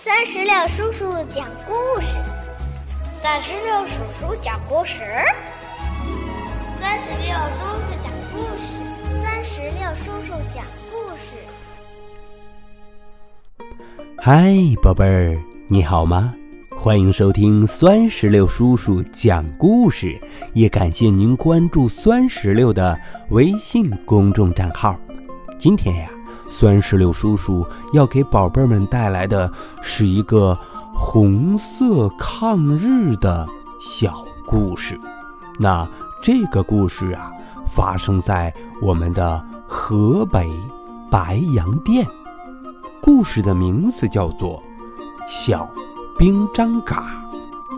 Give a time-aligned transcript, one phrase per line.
[0.00, 2.14] 三十六叔叔讲故事，
[3.20, 5.00] 三十六叔叔讲故事，
[6.80, 8.78] 三十六叔叔讲故事，
[9.20, 11.34] 三十六叔叔讲故事。
[14.18, 16.32] 嗨，宝贝儿，你好吗？
[16.76, 20.16] 欢迎收听酸石榴叔叔讲故事，
[20.54, 22.96] 也感谢您关注酸石榴的
[23.30, 24.96] 微信公众账号。
[25.58, 26.08] 今天呀。
[26.50, 29.50] 酸石榴叔叔要给宝贝们带来的
[29.82, 30.58] 是一个
[30.94, 33.46] 红色抗日的
[33.80, 34.98] 小故事。
[35.58, 35.88] 那
[36.22, 37.30] 这个故事啊，
[37.66, 40.50] 发生在我们的河北
[41.10, 42.06] 白洋淀。
[43.00, 44.62] 故事的名字叫做
[45.28, 45.68] 《小
[46.18, 47.24] 兵张嘎》。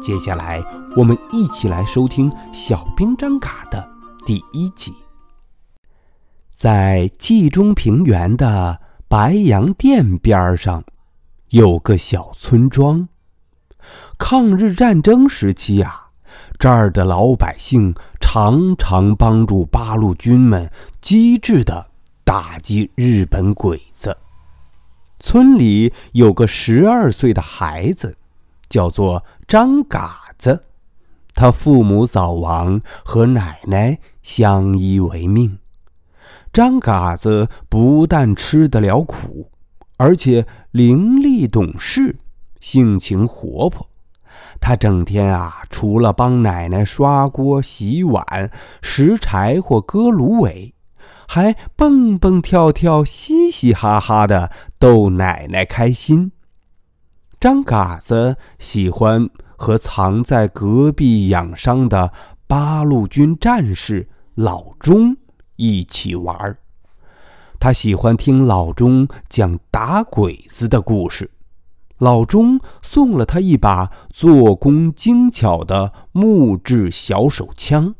[0.01, 0.63] 接下来，
[0.97, 3.87] 我们一起来收听《小兵张嘎》的
[4.25, 4.95] 第一集。
[6.61, 8.79] 在冀中平原的
[9.09, 10.85] 白洋淀边上，
[11.49, 13.09] 有个小村庄。
[14.19, 16.09] 抗日战争时期呀，
[16.59, 21.87] 这儿的老百姓常常帮助八路军们机智地
[22.25, 24.15] 打击日本鬼子。
[25.19, 28.15] 村里有个十二岁的孩子，
[28.69, 30.63] 叫做张嘎子，
[31.33, 35.57] 他父母早亡，和奶奶相依为命。
[36.53, 39.51] 张嘎子不但吃得了苦，
[39.97, 42.19] 而且伶俐懂事，
[42.59, 43.89] 性情活泼。
[44.61, 48.51] 他整天啊，除了帮奶奶刷锅、洗碗、
[48.83, 50.75] 拾柴火、割芦苇，
[51.29, 56.33] 还蹦蹦跳跳、嘻嘻哈哈的逗奶奶开心。
[57.39, 62.13] 张嘎子喜欢和藏在隔壁养伤的
[62.47, 65.17] 八路军战士老钟。
[65.61, 66.57] 一起玩儿，
[67.59, 71.31] 他喜欢听老钟讲打鬼子的故事。
[71.99, 77.95] 老钟送了他一把做工精巧的木质小手枪，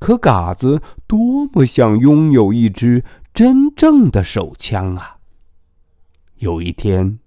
[0.00, 5.18] 可嘎子多么想拥有一支真正的手枪啊！
[6.38, 7.20] 有一天，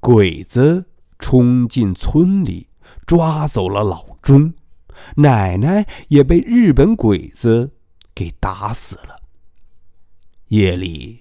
[0.00, 0.86] 鬼子
[1.18, 2.68] 冲进村里，
[3.06, 4.54] 抓走了老钟，
[5.16, 7.72] 奶奶也被日本鬼子。
[8.16, 9.20] 给打死了。
[10.48, 11.20] 夜里，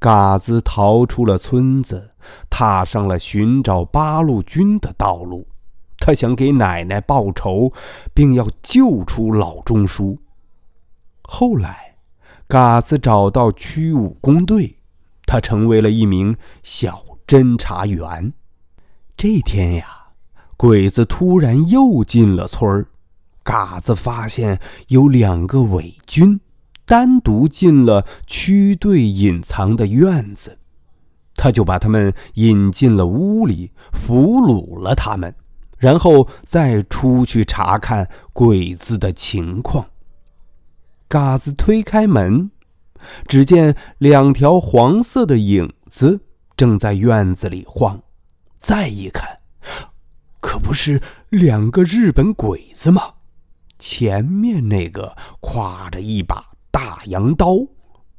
[0.00, 2.10] 嘎子逃出了村子，
[2.50, 5.46] 踏上了寻找八路军的道路。
[5.98, 7.72] 他想给奶奶报仇，
[8.12, 10.18] 并要救出老钟叔。
[11.22, 11.94] 后来，
[12.48, 14.78] 嘎子找到区武工队，
[15.24, 18.32] 他成为了一名小侦查员。
[19.16, 20.08] 这天呀，
[20.56, 22.88] 鬼子突然又进了村儿。
[23.42, 26.40] 嘎子发现有两个伪军
[26.84, 30.58] 单独进了区队隐藏的院子，
[31.34, 35.34] 他就把他们引进了屋里，俘虏了他们，
[35.78, 39.86] 然后再出去查看鬼子的情况。
[41.08, 42.50] 嘎子推开门，
[43.26, 46.20] 只见两条黄色的影子
[46.56, 48.02] 正在院子里晃，
[48.58, 49.40] 再一看，
[50.40, 53.14] 可不是两个日本鬼子吗？
[53.84, 57.66] 前面那个挎着一把大洋刀，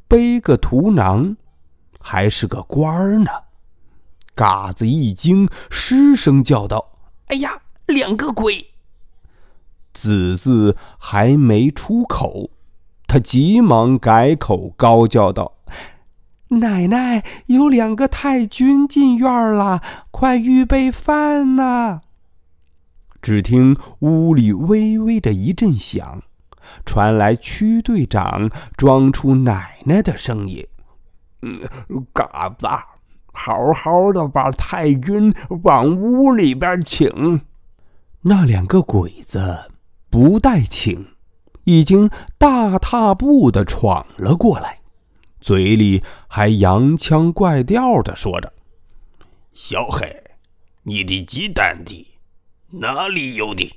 [0.09, 1.37] 背个图囊，
[2.01, 3.31] 还是个官儿呢。
[4.35, 6.99] 嘎子一惊，失声叫道
[7.31, 8.71] ：“哎呀，两个鬼！”
[9.95, 12.49] 子字还没出口，
[13.07, 15.53] 他急忙改口，高叫道
[16.59, 19.81] ：“奶奶，有两个太君进院了，
[20.11, 22.01] 快预备饭呐！”
[23.23, 26.21] 只听屋里微微的一阵响，
[26.85, 30.67] 传来区队长装出奶奶的声音
[31.41, 31.57] ：“嗯，
[32.13, 32.67] 嘎子，
[33.31, 37.41] 好好的把太君往屋里边请。”
[38.23, 39.71] 那两个鬼子
[40.09, 41.15] 不待请，
[41.63, 44.79] 已经大踏步的闯了过来，
[45.39, 48.51] 嘴里还洋腔怪调的说着
[49.53, 50.23] ：“小黑，
[50.83, 52.09] 你的鸡蛋地。”
[52.73, 53.71] 哪里有的？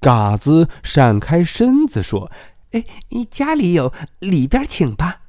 [0.00, 2.30] 嘎子闪开身子说
[2.72, 5.22] ：“哎，你家里有，里边请吧。”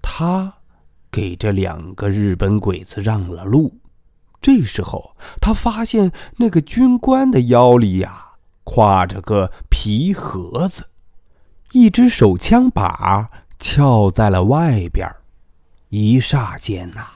[0.00, 0.58] 他
[1.10, 3.80] 给这两个日本鬼子让了路。
[4.40, 10.90] 这时候，他发现那个军官的腰里呀，挎着个皮盒子，
[11.72, 15.12] 一支手枪把翘在了外边。
[15.88, 17.13] 一霎间呐。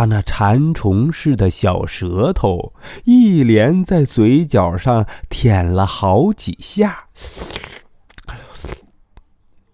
[0.00, 2.72] 他那馋虫似的小舌头
[3.04, 7.08] 一连在嘴角上舔了好几下，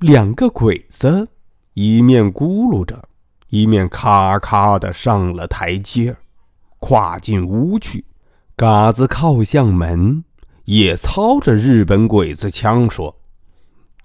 [0.00, 1.28] 两个鬼子
[1.74, 3.08] 一面咕噜着，
[3.50, 6.16] 一面咔咔的上了台阶，
[6.80, 8.04] 跨进屋去。
[8.56, 10.24] 嘎子靠向门，
[10.64, 13.14] 也操着日本鬼子腔说：“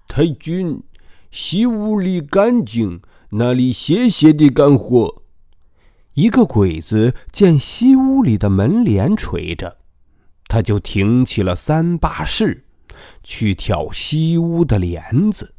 [0.08, 0.84] 太君，
[1.32, 3.02] 西屋里干净，
[3.32, 5.20] 那里谢谢的干活。”
[6.16, 9.78] 一个鬼子见西屋里的门帘垂着，
[10.48, 12.66] 他就挺起了三把式，
[13.24, 15.56] 去挑西屋的帘子。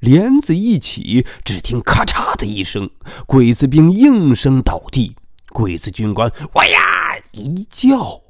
[0.00, 2.90] 帘子一起，只听咔嚓的一声，
[3.26, 5.14] 鬼子兵应声倒地。
[5.52, 6.80] 鬼子军官哇呀
[7.30, 8.20] 一叫，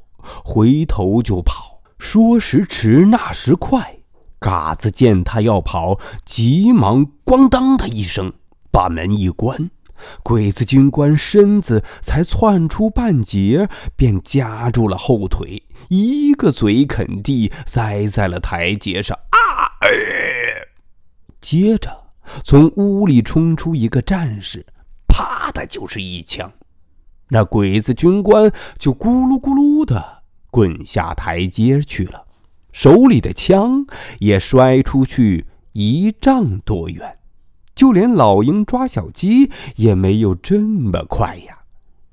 [0.44, 1.80] 回头就跑。
[1.96, 4.00] 说时迟，那时快，
[4.38, 8.34] 嘎子见他要跑，急忙咣当的一声
[8.70, 9.70] 把门一关。
[10.22, 19.16] 鬼子军官身子才窜出半截，便夹住了后腿，一个嘴啃地，栽在了台阶上。
[19.30, 19.38] 啊！
[21.40, 22.04] 接着
[22.44, 24.64] 从屋里冲出一个战士，
[25.08, 26.52] 啪的就是一枪，
[27.28, 32.26] 那鬼子军官就咕噜咕噜的滚下台阶去了，
[32.72, 33.84] 手里的枪
[34.20, 37.18] 也摔出去一丈多远。
[37.74, 41.58] 就连老鹰抓小鸡也没有这么快呀！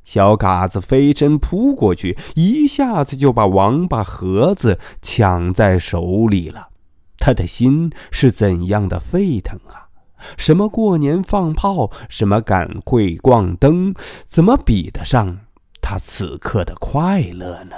[0.03, 6.69] 小嘎子飞身扑过去，一下子就把王八盒子抢在手里了。
[7.17, 9.89] 他的心是怎样的沸腾啊！
[10.35, 13.93] 什么过年放炮，什么赶会逛灯，
[14.25, 15.41] 怎么比得上
[15.81, 17.75] 他此刻的快乐呢？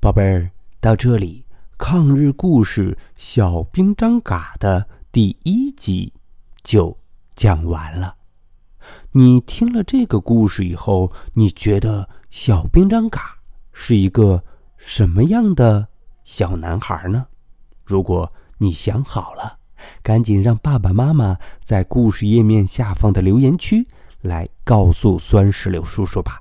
[0.00, 1.43] 宝贝儿，到这里。
[1.76, 6.12] 抗日故事《小兵张嘎》的第一集
[6.62, 6.96] 就
[7.34, 8.14] 讲完了。
[9.10, 13.36] 你听了这个故事以后，你觉得小兵张嘎
[13.72, 14.44] 是一个
[14.76, 15.88] 什么样的
[16.24, 17.26] 小男孩呢？
[17.84, 19.58] 如果你想好了，
[20.00, 23.86] 赶紧让爸爸妈妈在故事页面下方的留言区
[24.20, 26.40] 来告诉酸石榴叔叔吧。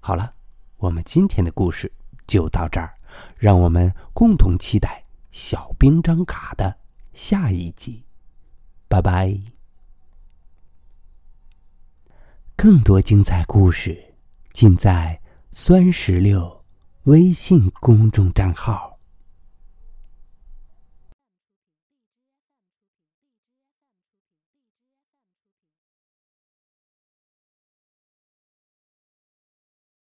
[0.00, 0.32] 好了，
[0.78, 1.90] 我们今天的故事
[2.26, 2.95] 就到这儿。
[3.36, 6.78] 让我们共同期待小兵张嘎的
[7.12, 8.04] 下一集，
[8.88, 9.40] 拜拜！
[12.56, 14.14] 更多精彩故事
[14.52, 15.20] 尽在
[15.52, 16.64] 酸石榴
[17.04, 18.95] 微信公众账号。